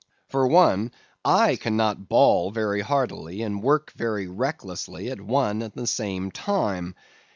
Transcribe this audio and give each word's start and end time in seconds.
For 0.29 0.47
one, 0.47 0.91
I 1.23 1.57
cannot 1.57 2.09
bawl 2.09 2.49
very 2.49 2.81
heartily 2.81 3.43
and 3.43 3.61
work 3.61 3.91
very 3.95 4.27
recklessly 4.27 5.11
at 5.11 5.21
one 5.21 5.61
and 5.61 5.73
the 5.75 5.85
same 5.85 6.31
time. 6.31 6.95